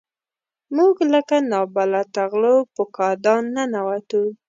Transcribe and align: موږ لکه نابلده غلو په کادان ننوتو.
موږ 0.75 0.95
لکه 1.13 1.35
نابلده 1.51 2.23
غلو 2.31 2.57
په 2.75 2.83
کادان 2.97 3.43
ننوتو. 3.55 4.21